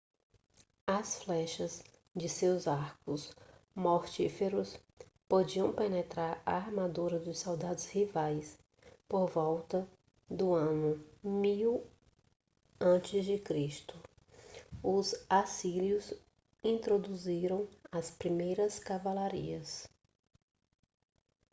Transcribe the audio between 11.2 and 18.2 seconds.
1000 a.c. os assírios introduziram as